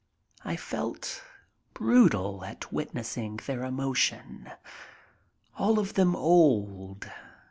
I 0.43 0.55
felt 0.55 1.23
brutal 1.75 2.43
at 2.43 2.73
witnessing 2.73 3.39
their 3.45 3.63
emotion. 3.63 4.51
All 5.59 5.77
of 5.77 5.93
them 5.93 6.15
old. 6.15 7.07